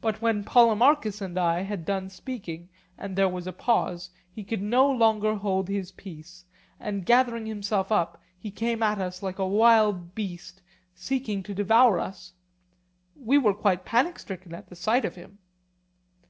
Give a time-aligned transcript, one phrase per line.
[0.00, 4.62] But when Polemarchus and I had done speaking and there was a pause, he could
[4.62, 6.46] no longer hold his peace;
[6.80, 10.62] and, gathering himself up, he came at us like a wild beast,
[10.94, 12.32] seeking to devour us.
[13.14, 15.36] We were quite panic stricken at the sight of him.